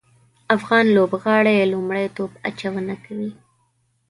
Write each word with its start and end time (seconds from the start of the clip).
افغان 0.57 0.85
لوبغاړي 0.95 1.57
لومړی 1.73 2.05
توپ 2.15 2.31
اچونه 2.49 2.93
کوي 3.05 3.31